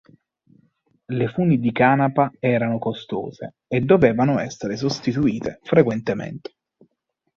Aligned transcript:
Le 1.05 1.27
funi 1.27 1.59
di 1.59 1.71
canapa 1.71 2.31
erano 2.39 2.79
costose 2.79 3.57
e 3.67 3.81
dovevano 3.81 4.39
essere 4.39 4.75
sostituite 4.75 5.59
frequentemente. 5.61 6.55